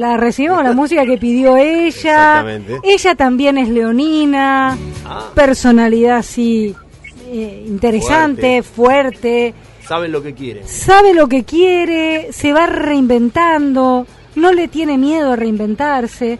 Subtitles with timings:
[0.00, 2.44] La recibimos la música que pidió ella.
[2.84, 5.32] Ella también es leonina, ah.
[5.34, 6.72] personalidad así
[7.26, 9.54] eh, interesante, fuerte.
[9.84, 10.64] Sabe lo que quiere.
[10.68, 14.06] Sabe lo que quiere, se va reinventando,
[14.36, 16.38] no le tiene miedo a reinventarse.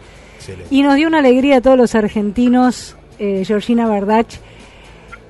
[0.71, 4.35] Y nos dio una alegría a todos los argentinos, eh, Georgina Bardach,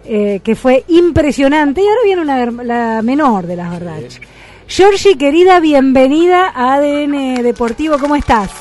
[0.06, 1.82] eh, que fue impresionante.
[1.82, 4.22] Y ahora viene una, la menor de las Bardach.
[4.70, 7.98] Georgie, querida, bienvenida a ADN Deportivo.
[7.98, 8.52] ¿Cómo estás?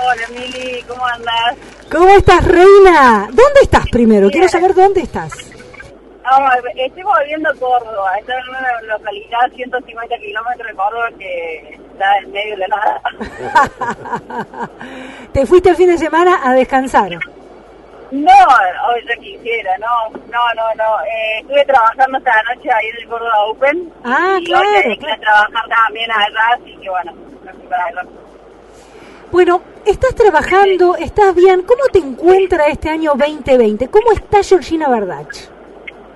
[0.00, 1.56] Hola, Mili, ¿cómo andas?
[1.90, 3.26] ¿Cómo estás, reina?
[3.26, 4.30] ¿Dónde estás primero?
[4.30, 5.32] Quiero saber dónde estás.
[6.76, 8.16] estoy volviendo a Córdoba.
[8.20, 13.02] Estoy en una localidad 150 kilómetros de Córdoba que está en medio de nada.
[15.32, 17.18] ¿Te fuiste el fin de semana a descansar?
[18.10, 18.32] No,
[18.88, 21.00] hoy yo quisiera, no, no, no, no.
[21.04, 23.92] Eh, estuve trabajando esta noche ahí en el Córdoba Open.
[24.02, 24.66] Ah, y claro.
[24.66, 25.20] Hoy claro.
[25.20, 27.12] trabajar también allá, así que bueno,
[27.44, 28.02] no fui para allá.
[29.30, 31.62] Bueno, estás trabajando, estás bien.
[31.62, 33.88] ¿Cómo te encuentra este año 2020?
[33.88, 35.50] ¿Cómo está Georgina Bardach?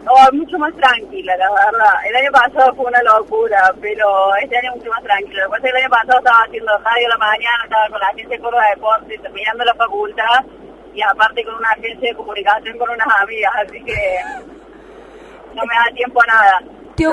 [0.09, 1.95] Oh, mucho más tranquila, la verdad.
[2.09, 5.45] El año pasado fue una locura, pero este año mucho más tranquila.
[5.45, 7.89] Lo que pasa es que el año pasado estaba haciendo radio a la mañana, estaba
[7.91, 10.45] con la agencia de Córdoba Deportes, terminando la facultad
[10.95, 13.95] y aparte con una agencia de comunicación con unas amigas, así que
[15.55, 16.61] no me da tiempo a nada.
[16.97, 17.09] ya,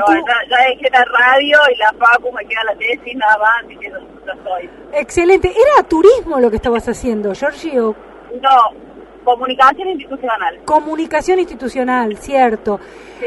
[0.50, 3.90] ya, dejé la radio y la facu, me queda la tesis, nada más, así que
[3.90, 4.70] no, estoy.
[4.94, 5.50] Excelente.
[5.50, 7.96] ¿Era turismo lo que estabas haciendo, Giorgio?
[8.42, 8.60] No,
[9.24, 10.60] comunicación institucional.
[10.66, 12.80] Comunicación institucional, cierto.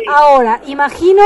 [0.09, 1.23] Ahora, imagino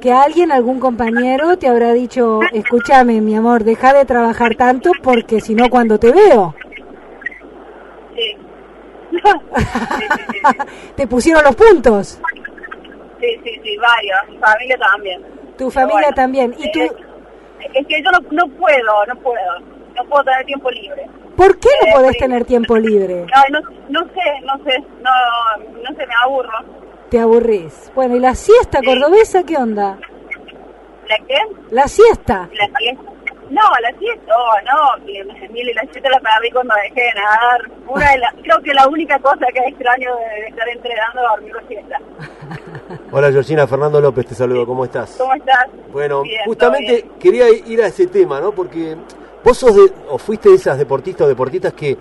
[0.00, 5.40] que alguien, algún compañero, te habrá dicho, escúchame, mi amor, deja de trabajar tanto porque
[5.40, 6.54] si no, cuando te veo.
[10.96, 12.20] ¿Te pusieron los puntos?
[13.20, 14.18] Sí, sí, sí, varios.
[14.28, 15.22] Mi familia también.
[15.56, 16.54] Tu familia también.
[16.58, 16.80] ¿Y tú?
[16.80, 19.60] Es, que yo no, no puedo, no puedo.
[19.94, 21.06] No puedo tener tiempo libre.
[21.36, 23.26] ¿Por qué no podés tener tiempo libre?
[23.50, 25.10] No, no, sé, no sé, no,
[25.82, 26.58] no sé, me aburro.
[27.10, 27.90] Te aburrís.
[27.94, 29.98] Bueno, ¿y la siesta cordobesa qué onda?
[31.08, 31.38] ¿La qué?
[31.70, 32.48] La siesta.
[32.52, 33.09] La siesta.
[33.50, 37.70] No, la siesta, oh, no, que y la siesta la perdí cuando dejé de nadar.
[37.88, 41.54] Una de la, creo que la única cosa que extraño de, estar entrenando es dormir
[41.54, 41.98] la siesta.
[43.12, 45.16] Hola Georgina, Fernando López te saludo, ¿cómo estás?
[45.18, 45.66] ¿Cómo estás?
[45.92, 48.52] Bueno, justamente quería ir a ese tema, ¿no?
[48.52, 48.96] Porque
[49.42, 51.98] vos sos de, o fuiste de esas deportistas o deportistas que,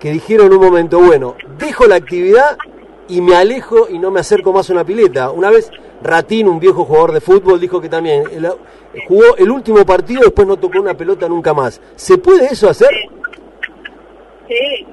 [0.00, 2.58] que dijeron en un momento, bueno, dejo la actividad
[3.06, 5.30] y me alejo y no me acerco más a una pileta.
[5.30, 5.70] Una vez
[6.02, 8.24] Ratín, un viejo jugador de fútbol, dijo que también
[9.06, 11.80] jugó el último partido, después no tocó una pelota nunca más.
[11.96, 12.90] ¿Se puede eso hacer?
[14.48, 14.84] Sí,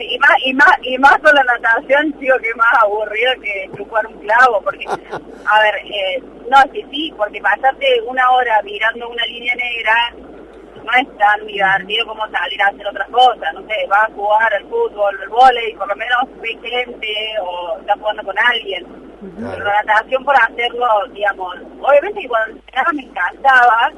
[0.00, 4.06] Y, más, y, más, y más con la natación, digo que más aburrido que chupar
[4.06, 9.24] un clavo, porque, a ver, eh, no, sí, sí, porque pasarte una hora mirando una
[9.26, 10.14] línea negra
[10.86, 14.54] no es tan divertido como salir a hacer otras cosas, no sé, vas a jugar
[14.54, 18.86] al fútbol, al volei, por lo menos ve gente o estás jugando con alguien.
[19.20, 22.60] Pero la natación por hacerlo, digamos, obviamente cuando
[22.94, 23.90] me encantaba,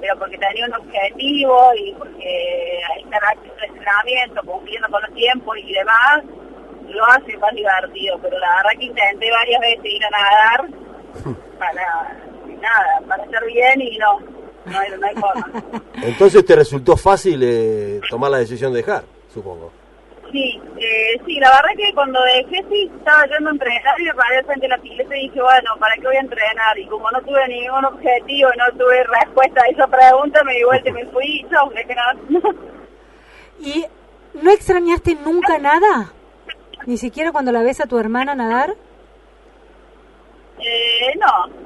[0.00, 5.56] pero porque tenía un objetivo y porque hay carácter de entrenamiento, cumpliendo con los tiempos
[5.58, 6.22] y demás,
[6.88, 10.66] lo hace más divertido, pero la verdad que intenté varias veces ir a nadar
[11.58, 12.16] para
[12.60, 14.18] nada, para estar bien y no,
[14.66, 15.82] no hay, no hay forma.
[16.02, 19.72] Entonces te resultó fácil eh, tomar la decisión de dejar, supongo.
[20.30, 24.14] Sí, eh, sí, la verdad que cuando dejé, sí, estaba yendo a entrenar y me
[24.14, 26.78] paré frente a la pileta y dije, bueno, ¿para qué voy a entrenar?
[26.78, 30.88] Y como no tuve ningún objetivo, no tuve respuesta a esa pregunta, me di vuelta
[30.88, 32.14] y me fui y chao, dejé nada.
[33.60, 33.84] ¿Y
[34.42, 36.12] no extrañaste nunca nada?
[36.86, 38.74] ¿Ni siquiera cuando la ves a tu hermana nadar?
[40.58, 41.61] Eh, no,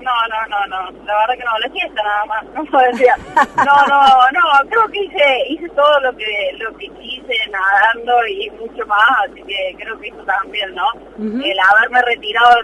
[0.00, 3.16] no, no, no, no, la verdad que no, la siesta nada más, no decía.
[3.56, 8.50] No, no, no, creo que hice, hice todo lo que, lo que quise nadando y
[8.50, 10.86] mucho más, así que creo que eso también, ¿no?
[11.18, 12.60] El haberme retirado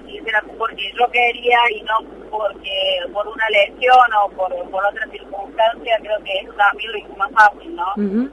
[0.58, 1.98] porque yo quería y no
[2.30, 7.16] porque por una lesión o por, por otra circunstancia, creo que eso también lo hizo
[7.16, 7.92] más fácil, ¿no?
[7.96, 8.30] Uh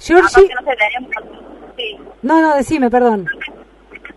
[0.00, 0.48] Georgie...
[0.54, 1.10] no sé, teníamos...
[1.76, 1.96] Sí.
[2.22, 3.26] No, no, decime, perdón.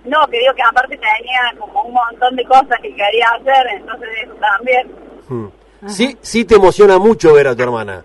[0.06, 4.09] No, que digo que aparte tenía como un montón de cosas que quería hacer, entonces
[4.24, 4.92] eso también.
[5.27, 5.48] Hmm.
[5.88, 8.03] Sí, sí te emociona mucho ver a tu hermana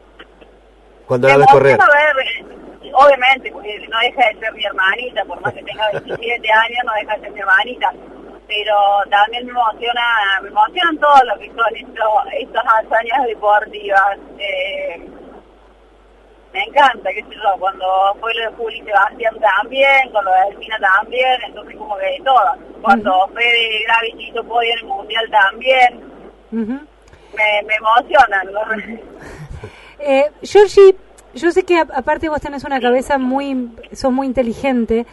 [1.07, 1.79] cuando la ves correr.
[1.79, 6.79] Ver, obviamente, porque no deja de ser mi hermanita, por más que tenga 27 años,
[6.85, 7.93] no deja de ser mi hermanita.
[8.49, 8.75] Pero
[9.11, 10.03] también me emociona,
[10.43, 12.07] me emocionan todo lo que son estos,
[12.39, 14.19] estas hazañas deportivas.
[14.39, 15.09] Eh,
[16.57, 17.85] me encanta, qué sé yo, cuando
[18.19, 22.21] fue lo de Juli Sebastián también, con lo de Delfina también, entonces como que de
[22.25, 22.59] todas.
[22.81, 26.01] Cuando fue Fede Gravity hizo podio en el Mundial también.
[26.51, 28.49] me, me emocionan.
[29.99, 30.97] eh, Georgie,
[31.35, 35.05] yo sé que aparte vos tenés una cabeza muy, sos muy inteligente.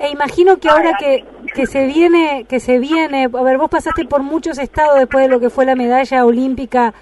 [0.00, 1.24] E imagino que ahora que,
[1.54, 5.30] que se viene, que se viene, a ver, vos pasaste por muchos estados después de
[5.30, 6.92] lo que fue la medalla olímpica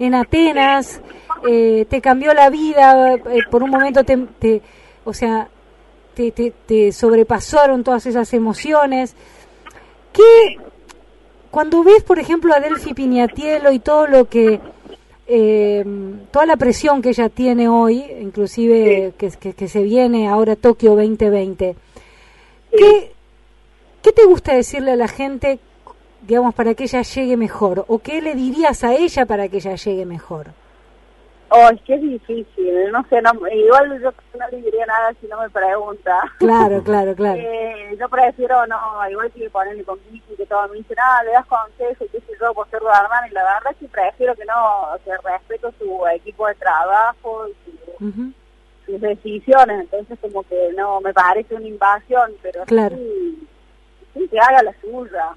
[0.00, 1.00] en Atenas,
[1.48, 4.62] eh, te cambió la vida, eh, por un momento te, te
[5.04, 5.48] o sea,
[6.14, 9.14] te, te, te, sobrepasaron todas esas emociones.
[10.12, 10.58] ¿Qué,
[11.50, 14.60] cuando ves, por ejemplo, a Delphi Piñatielo y todo lo que
[15.26, 15.84] eh,
[16.30, 21.76] toda la presión que ella tiene hoy, inclusive que, que, se viene ahora Tokio 2020,
[22.70, 23.12] ¿qué,
[24.02, 25.58] ¿qué te gusta decirle a la gente,
[26.26, 27.84] digamos, para que ella llegue mejor?
[27.88, 30.48] ¿O qué le dirías a ella para que ella llegue mejor?
[31.54, 35.26] Oh, es que es difícil, no sé, no, igual yo no le diría nada si
[35.26, 36.18] no me pregunta.
[36.38, 37.38] Claro, claro, claro.
[37.38, 38.78] eh, yo prefiero, no,
[39.10, 42.20] igual que ponerle con y que todo me dice, nada, le das consejo y qué
[42.20, 45.70] sé yo por ser hermano, y la verdad es que prefiero que no, que respeto
[45.78, 47.54] su equipo de trabajo y
[48.00, 48.32] su,
[48.86, 52.96] sus decisiones, entonces como que no, me parece una invasión, pero claro.
[52.96, 53.46] sí,
[54.14, 55.34] sí que haga la suya.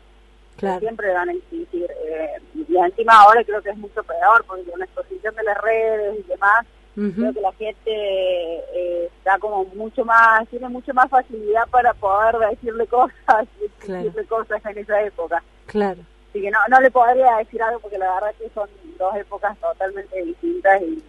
[0.57, 0.79] Claro.
[0.79, 1.89] Siempre van a insistir.
[2.05, 5.57] Eh, y encima ahora creo que es mucho peor, porque con la exposición de las
[5.61, 6.65] redes y demás,
[6.95, 7.15] uh -huh.
[7.15, 12.37] creo que la gente eh, está como mucho más, tiene mucho más facilidad para poder
[12.49, 13.47] decirle cosas,
[13.79, 14.03] claro.
[14.03, 15.43] decirle cosas en esa época.
[15.65, 16.01] Claro.
[16.29, 19.57] Así que no, no le podría decir algo porque la verdad que son dos épocas
[19.59, 21.03] totalmente distintas y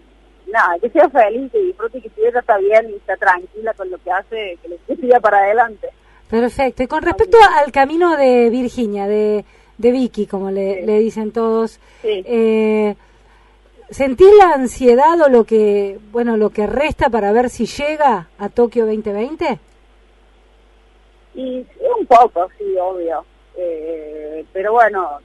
[0.52, 3.90] nada, que sea feliz, que disfrute, que si ella está bien y está tranquila con
[3.90, 5.88] lo que hace, que le siga para adelante.
[6.30, 6.82] Perfecto.
[6.82, 9.44] Y con respecto al camino de Virginia, de,
[9.78, 10.86] de Vicky, como le, sí.
[10.86, 12.24] le dicen todos, sí.
[12.26, 12.96] eh,
[13.90, 18.48] ¿sentís la ansiedad o lo que, bueno, lo que resta para ver si llega a
[18.48, 19.58] Tokio 2020?
[21.34, 21.66] Y
[21.98, 23.24] un poco, sí, obvio.
[23.56, 25.20] Eh, pero bueno,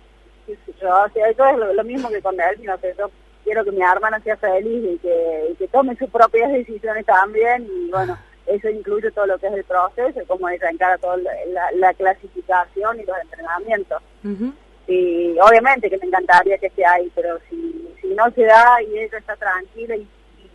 [0.48, 0.53] yo,
[0.89, 3.09] o sea, eso es lo, lo, mismo que con él, no sé, yo
[3.44, 7.68] quiero que mi hermana sea feliz y que, y que tome sus propias decisiones también
[7.69, 11.71] y bueno eso incluye todo lo que es el proceso, cómo ella encara toda la,
[11.73, 14.01] la, clasificación y los entrenamientos.
[14.23, 14.53] Uh -huh.
[14.88, 18.97] Y obviamente que me encantaría que esté ahí, pero si, si no se da y
[18.97, 20.49] ella está tranquila y, y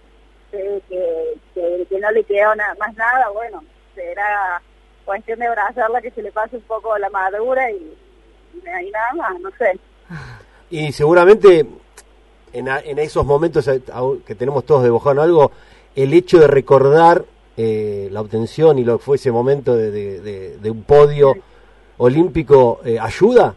[0.50, 0.82] que,
[1.54, 3.62] que, que, no le queda nada, más nada, bueno,
[3.94, 4.60] será
[5.04, 7.96] cuestión de abrazarla que se le pase un poco la madura y,
[8.54, 9.78] y, nada más, no sé.
[10.70, 11.64] Y seguramente
[12.52, 13.68] en, en esos momentos
[14.26, 15.52] que tenemos todos de bojón algo,
[15.94, 17.24] el hecho de recordar
[17.56, 21.34] eh, la obtención y lo que fue ese momento de, de, de, de un podio
[21.98, 23.54] olímpico eh, ayuda?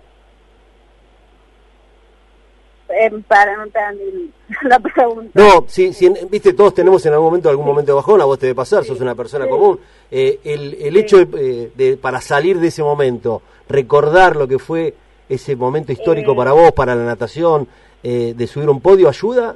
[2.90, 3.66] Eh, para no
[4.64, 5.32] la pregunta.
[5.34, 8.40] No, si, si, viste, todos tenemos en algún momento algún momento de bajón, a vos
[8.40, 8.90] te debe pasar, sí.
[8.90, 9.52] sos una persona sí.
[9.52, 9.80] común.
[10.10, 14.96] Eh, el el hecho de, de, para salir de ese momento, recordar lo que fue
[15.28, 17.68] ese momento histórico para vos, para la natación,
[18.02, 19.56] de subir un podio, ¿ayuda?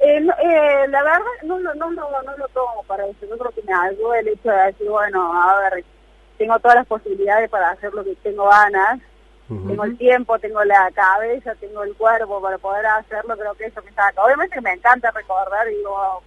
[0.00, 3.26] Eh, no, eh, la verdad no, no, no, no, no lo tomo para eso.
[3.26, 5.84] Yo creo que me ayudó el hecho de decir, bueno, a ver,
[6.38, 9.00] tengo todas las posibilidades para hacer lo que tengo ganas.
[9.48, 9.68] Uh -huh.
[9.68, 13.36] Tengo el tiempo, tengo la cabeza, tengo el cuerpo para poder hacerlo.
[13.36, 14.22] Creo que eso me saca.
[14.22, 16.22] Obviamente me encanta recordar, digo, oh,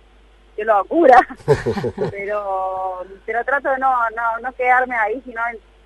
[0.55, 1.19] qué locura.
[2.11, 5.41] pero, pero trato de no, no, no quedarme ahí, sino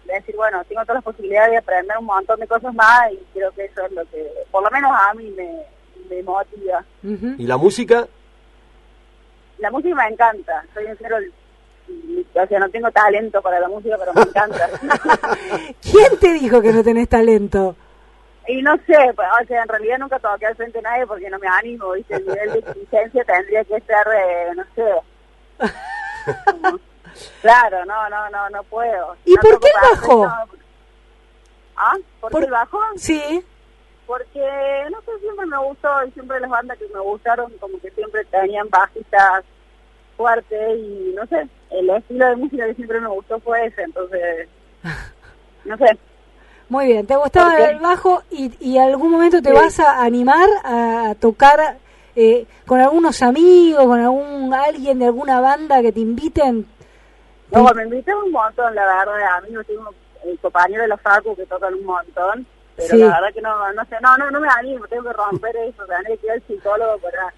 [0.06, 3.18] de decir, bueno, tengo todas las posibilidades de aprender un montón de cosas más y
[3.33, 5.65] creo que eso es lo que, por lo menos a mí me
[6.09, 6.83] me motiva.
[7.03, 7.35] Uh -huh.
[7.38, 8.07] ¿Y la música?
[9.60, 11.17] La música me encanta, soy un cero,
[12.33, 14.69] o sea, no tengo talento para la música, pero me encanta.
[15.81, 17.75] ¿Quién te dijo que no tenés talento?
[18.48, 21.29] Y no sé, pues, o sea, en realidad nunca toqué al frente de nadie porque
[21.29, 22.15] no me animo, ¿viste?
[22.15, 24.91] El nivel de exigencia tendría que ser, eh, no sé.
[27.41, 29.15] claro, no, no, no, no puedo.
[29.24, 30.25] ¿Y no por qué el bajo?
[31.77, 31.95] ¿Ah?
[32.19, 32.79] ¿Por, ¿Por qué el bajo?
[32.98, 33.45] Sí
[34.05, 37.89] porque no sé siempre me gustó y siempre las bandas que me gustaron como que
[37.91, 39.43] siempre tenían bajistas
[40.17, 44.48] fuertes y no sé el estilo de música que siempre me gustó fue ese entonces
[45.65, 45.98] no sé.
[46.69, 49.55] Muy bien te gustaba el bajo y, y algún momento te sí.
[49.55, 51.77] vas a animar a tocar
[52.15, 56.67] eh, con algunos amigos con algún alguien de alguna banda que te inviten
[57.51, 59.89] no me invitan un montón la verdad amigos tengo
[60.25, 62.98] el compañero de los Facu que tocan un montón pero sí.
[62.98, 65.86] la verdad que no, no sé, no, no, no me animo, tengo que romper eso,
[65.86, 67.34] tener que ir al psicólogo para,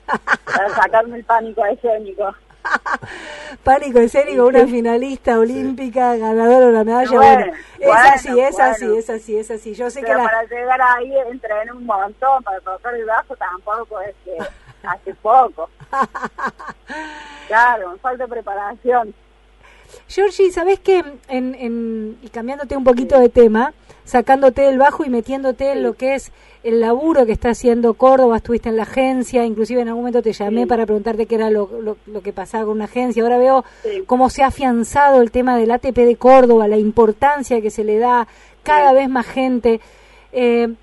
[0.46, 2.34] para sacarme el pánico escénico.
[3.63, 6.20] pánico escénico, una finalista olímpica, sí.
[6.22, 8.72] ganadora de la medalla, bueno, bueno, es bueno, así, es bueno.
[8.72, 10.30] así, es así, es así, yo sé pero que la...
[10.30, 14.38] para llegar ahí entrené un montón, para tocar el bajo tampoco es que
[14.88, 15.70] hace poco.
[17.48, 19.13] claro, me falta preparación.
[20.08, 23.74] Georgie, ¿sabés que en, en, y cambiándote un poquito de tema,
[24.04, 26.32] sacándote el bajo y metiéndote en lo que es
[26.64, 30.34] el laburo que está haciendo Córdoba, estuviste en la agencia, inclusive en algún momento te
[30.34, 31.70] llamé para preguntarte qué era lo,
[32.08, 33.22] lo, que pasaba con una agencia.
[33.22, 33.64] Ahora veo
[34.08, 38.00] cómo se ha afianzado el tema del ATP de Córdoba, la importancia que se le
[38.00, 38.28] da,
[38.64, 39.80] cada vez más gente.
[40.32, 40.74] Eh,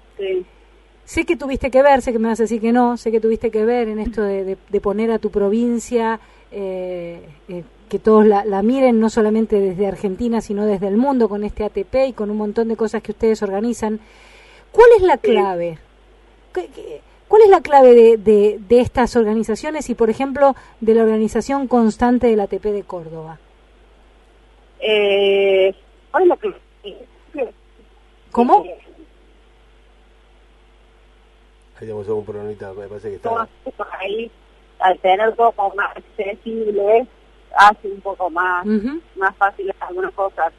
[1.05, 3.21] sé que tuviste que ver, sé que me vas a decir que no, sé que
[3.21, 6.21] tuviste que ver en esto de, poner a tu provincia,
[6.53, 11.29] eh, eh, que todos la, la, miren, no solamente desde Argentina, sino desde el mundo,
[11.29, 14.01] con este ATP y con un montón de cosas que ustedes organizan.
[14.73, 15.77] ¿Cuál es la clave?
[17.29, 22.29] ¿Cuál es la clave de, de, estas organizaciones y, por ejemplo, de la organización constante
[22.29, 23.39] del ATP de Córdoba?
[24.81, 25.75] Eh,
[28.31, 28.65] ¿Cómo?
[31.75, 33.47] Ahí tenemos algún problemita, me parece que está...
[34.01, 34.31] Ahí,
[34.79, 37.07] al tener todo más accesible,
[37.57, 38.67] hace un poco más,
[39.17, 40.53] más fácil algunas cosas.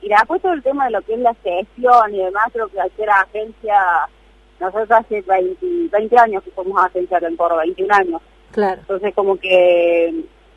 [0.00, 2.76] Y después todo el tema de lo que es la sesión y demás, creo que
[2.76, 4.08] cualquier agencia,
[4.60, 8.22] nosotros hace 20, años que somos agencia en Córdoba, 21 años.
[8.52, 8.80] Claro.
[8.80, 10.08] Entonces como que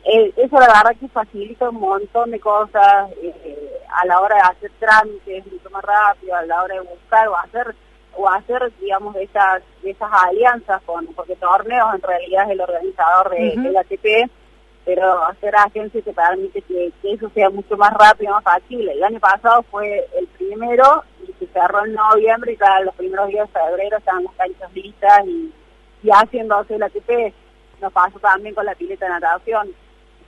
[0.04, 4.42] eh, eso la verdad que facilita un montón de cosas eh, a la hora de
[4.42, 7.74] hacer trámites mucho más rápido, a la hora de buscar o hacer
[8.14, 13.56] o hacer digamos esas esas alianzas con porque torneos en realidad es el organizador de,
[13.70, 14.30] la ATP
[14.84, 18.88] pero hacer agencia te permite que, eso sea mucho más rápido, más fácil.
[18.88, 23.28] El año pasado fue el primero y se cerró en noviembre y cada los primeros
[23.28, 25.52] días de febrero estaban las canchas listas y,
[26.02, 27.32] y haciéndose la ATP.
[27.80, 29.70] Nos pasó también con la pileta de natación.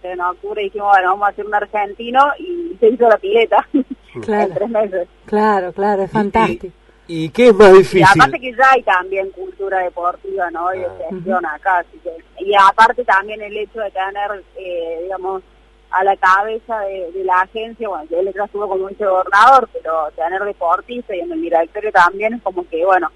[0.02, 3.66] En octubre dijimos, bueno, vamos a hacer un argentino y se hizo la pileta
[4.23, 5.08] claro, en tres meses.
[5.25, 6.75] Claro, claro, es fantástico.
[7.06, 8.00] ¿Y qué es más difícil?
[8.00, 10.75] Y aparte que ya hay también cultura deportiva, ¿no?
[10.75, 11.06] Y de ah.
[11.11, 12.11] gestión acá, así que...
[12.44, 15.42] Y aparte también el hecho de tener, eh, digamos,
[15.90, 21.16] a la cabeza de, la agencia, bueno, él estuvo como un gobernador, pero tener deportista
[21.16, 23.10] y en el directorio también es como que, bueno,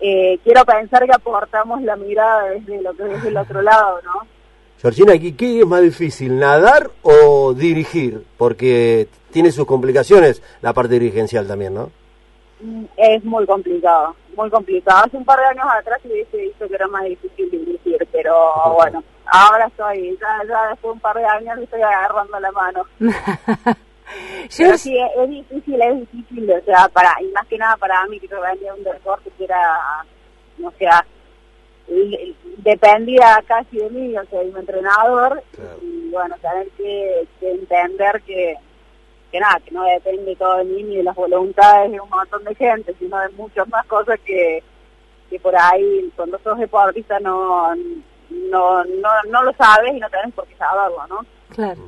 [0.00, 4.26] eh, quiero pensar que aportamos la mirada desde lo que es el otro lado, ¿no?
[4.80, 8.24] Georgina, ¿qué es más difícil, nadar o dirigir?
[8.36, 11.90] Porque tiene sus complicaciones la parte dirigencial también, ¿no?
[12.96, 15.04] es muy complicado, muy complicado.
[15.04, 19.02] Hace un par de años atrás hubiese dicho que era más difícil dirigir, pero bueno,
[19.26, 22.82] ahora estoy, ya, ya después de un par de años le estoy agarrando la mano.
[24.58, 28.20] pero sí, es, difícil, es difícil, o sea, para, y más que nada para mí
[28.20, 30.04] que venía un deporte que era,
[30.58, 31.04] no sea,
[32.58, 35.42] dependía casi de mí, o sea, de mi entrenador,
[35.82, 38.56] y bueno, tener que entender que
[39.32, 42.44] que nada, que no depende todo de mí ni de las voluntades de un montón
[42.44, 44.62] de gente, sino de muchas más cosas que,
[45.30, 50.34] que por ahí cuando sos deportista no, no, no, no lo sabes y no tenés
[50.34, 51.20] por qué saberlo, ¿no?
[51.48, 51.80] Claro.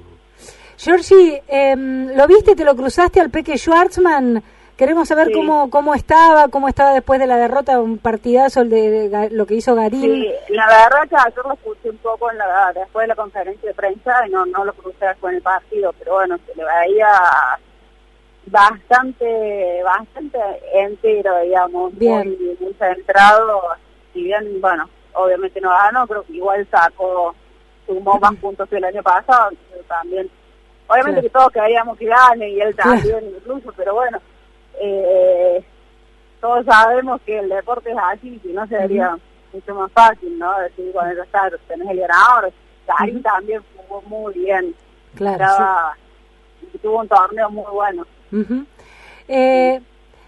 [0.79, 4.43] Georgie, eh, ¿lo viste, te lo cruzaste al Peque Schwartzman?
[4.77, 9.29] Queremos saber cómo cómo estaba, cómo estaba después de la derrota, un partidazo el de,
[9.31, 10.03] lo que hizo Garín.
[10.03, 13.69] Sí, la verdad que ayer lo escuché un poco en la, después de la conferencia
[13.69, 17.09] de prensa y no, no lo crucé con el partido, pero bueno, se le veía
[18.47, 20.39] bastante bastante
[20.73, 22.37] entero, digamos, bien.
[22.61, 23.63] Muy, centrado,
[24.13, 27.33] si bien, bueno, obviamente no ganó, creo que igual sacó,
[27.87, 29.51] sumó más puntos que el año pasado,
[29.87, 30.29] también,
[30.89, 34.19] obviamente que todos queríamos que gane y él también incluso, pero bueno,
[34.81, 35.65] eh,
[36.41, 39.17] todos sabemos que el deporte es así, si no sería
[39.53, 40.59] mucho más fácil, ¿no?
[40.61, 42.53] Decir, bueno, ya está, tenés el ganador.
[42.87, 44.75] Karim también jugó muy bien.
[45.15, 45.47] Claro.
[46.83, 48.07] Tuvo un torneo muy bueno.
[49.29, 49.81] eh,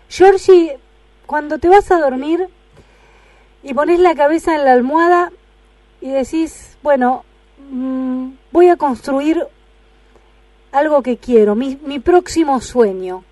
[0.09, 0.79] Georgie,
[1.26, 2.49] cuando te vas a dormir
[3.62, 5.33] y pones la cabeza en la almohada
[6.00, 7.25] y decís, bueno,
[7.71, 9.45] mm, voy a construir
[10.73, 13.25] algo que quiero, mi, mi próximo sueño.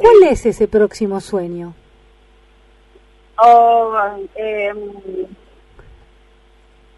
[0.00, 1.74] ¿Cuál es ese próximo sueño?
[3.36, 3.94] Oh,
[4.34, 4.72] eh,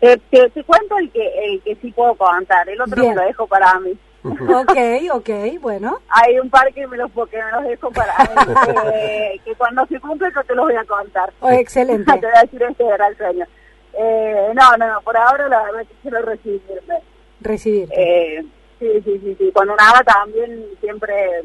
[0.01, 3.79] te, cuento el que el que sí puedo contar, el otro me lo dejo para
[3.81, 3.99] mí.
[4.25, 4.77] ok,
[5.15, 5.31] ok,
[5.61, 5.99] bueno.
[6.09, 9.99] Hay un par que me los, que me los dejo para mí, que, cuando se
[9.99, 11.33] cumple yo te los voy a contar.
[11.41, 12.13] Oh, excelente.
[12.21, 13.47] te voy a decir este era el sueño.
[13.95, 16.99] Eh, no, no, no, por ahora la verdad que quiero recibirme.
[17.41, 17.95] Recibirte.
[17.97, 18.45] Eh,
[18.79, 19.51] sí, sí, sí, sí.
[19.53, 21.43] Cuando nada también siempre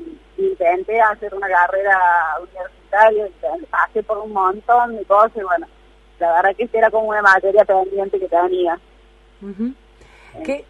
[0.68, 2.00] intenté hacer una carrera
[2.40, 3.28] universitaria,
[3.70, 5.68] pasé por un montón de cosas y bueno,
[6.20, 8.80] la verdad que era como una materia pendiente que tenía.
[10.44, 10.66] qué,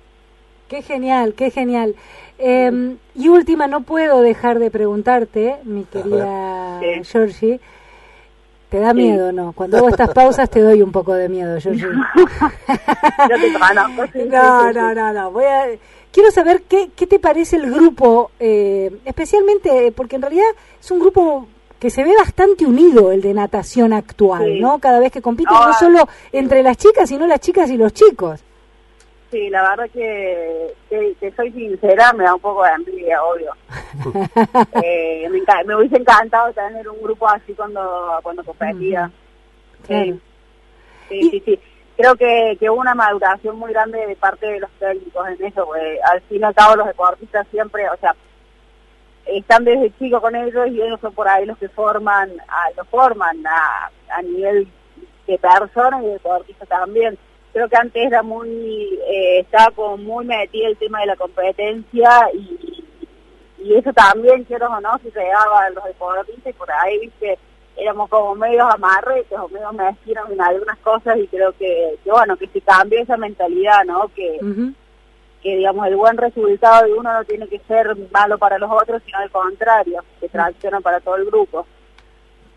[0.68, 1.96] qué genial, qué genial.
[2.38, 7.60] Em, y última, no puedo dejar de preguntarte, mi querida Georgie,
[8.70, 9.54] ¿te da miedo no?
[9.54, 11.88] Cuando hago estas pausas te doy un poco de miedo, Georgie.
[14.30, 15.66] no, no, no, no, voy a
[16.18, 20.48] quiero saber qué, qué te parece el grupo, eh, especialmente porque en realidad
[20.80, 21.48] es un grupo
[21.80, 24.80] que se ve bastante unido el de natación actual, ¿no?
[24.80, 28.44] Cada vez que compite, no, solo entre las chicas, sino las chicas y los chicos.
[29.30, 33.52] Sí, la verdad que, que, soy sincera, me da un poco de envidia, obvio.
[34.84, 39.12] eh, me, me, hubiese encantado tener un grupo así cuando, cuando competía.
[39.88, 40.20] Sí,
[41.10, 41.60] sí, sí,
[41.98, 45.66] Creo que, que hubo una maduración muy grande de parte de los técnicos en eso,
[45.66, 48.16] porque al fin y al cabo los deportistas siempre, o sea,
[49.25, 52.88] están desde chicos con ellos y ellos son por ahí los que forman, a, los
[52.88, 54.68] forman a, a nivel
[55.25, 57.18] de personas y de deportistas también.
[57.51, 62.30] Creo que antes era muy, eh, estaba como muy metido el tema de la competencia
[62.32, 62.86] y,
[63.58, 67.39] y eso también, quiero o no, se pegaba a los deportistas y por ahí, viste,
[67.78, 72.36] éramos como medios amarretes o medios mezquinos en algunas cosas y creo que, que, bueno,
[72.36, 74.08] que se cambió esa mentalidad, ¿no?
[74.16, 74.40] Que,
[75.42, 79.02] que, digamos, el buen resultado de uno no tiene que ser malo para los otros,
[79.06, 81.66] sino al contrario, que tracciona para todo el grupo.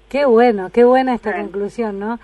[0.09, 2.19] Qué bueno, qué buena esta conclusión, ¿no?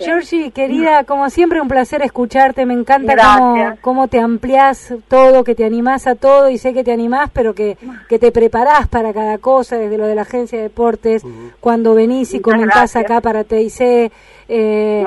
[0.00, 5.54] Georgie, querida, como siempre un placer escucharte, me encanta cómo, cómo, te ampliás todo, que
[5.54, 7.76] te animás a todo y sé que te animás, pero que,
[8.08, 11.22] que te preparás para cada cosa, desde lo de la agencia de deportes,
[11.60, 14.10] cuando venís y comentás acá para TIC,
[14.48, 15.04] eh,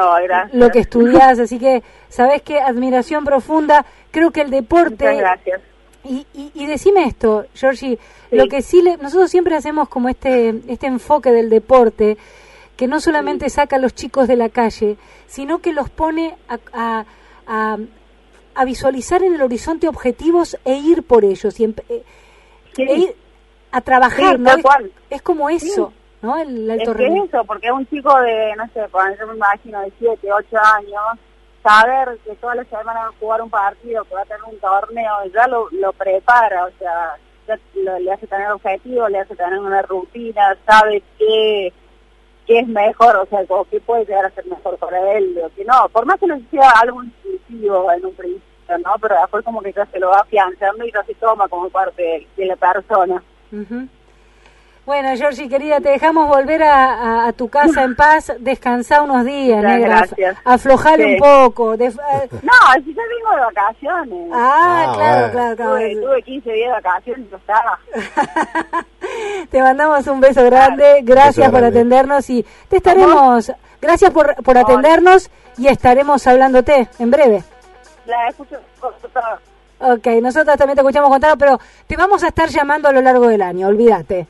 [0.53, 2.59] lo que estudiás, así que, ¿sabés qué?
[2.59, 5.15] Admiración profunda, creo que el deporte...
[5.15, 5.61] gracias.
[6.05, 7.97] Y, y, y, decime esto, Georgie,
[8.29, 12.17] lo que sí, le, nosotros siempre hacemos como este, este enfoque del deporte,
[12.75, 17.05] que no solamente saca a los chicos de la calle, sino que los pone a,
[17.47, 17.77] a,
[18.55, 23.15] a, visualizar en el horizonte objetivos e ir por ellos, y e ir
[23.71, 24.51] a trabajar, ¿no?
[25.09, 26.37] Es, como eso, ¿no?
[26.37, 28.81] El, es que es eso, porque un chico de, no sé,
[29.19, 31.19] yo me imagino de 7, 8 años,
[31.61, 34.59] saber que todas las semanas va a jugar un partido, que va a tener un
[34.59, 37.59] torneo, ya lo, lo prepara, o sea, ya
[37.99, 41.73] le hace tener objetivos, le hace tener una rutina, sabe que
[42.45, 45.49] qué es mejor, o sea, o qué puede llegar a ser mejor para él, o
[45.55, 48.93] que no, por más que no sea algo intuitivo en un principio, ¿no?
[49.01, 52.27] Pero después como que ya se lo va afianzando y ya se toma como parte
[52.35, 53.23] de, la persona.
[54.85, 59.99] Bueno, Georgie, querida, te dejamos volver a, tu casa en paz, descansar unos días, negra,
[59.99, 60.37] gracias.
[60.43, 61.75] aflojale un poco.
[61.83, 62.29] Eh.
[62.41, 64.29] No, si yo vengo de vacaciones.
[64.33, 66.01] Ah, ah claro, claro, claro.
[66.01, 67.79] Tuve, 15 días de vacaciones, no estaba.
[69.49, 73.51] te mandamos un beso grande, gracias por atendernos y te estaremos,
[73.81, 77.43] gracias por, por atendernos y estaremos hablándote en breve.
[78.05, 78.57] La escucho
[79.79, 83.27] Ok, nosotros también te escuchamos contar, pero te vamos a estar llamando a lo largo
[83.27, 84.27] del año, olvídate.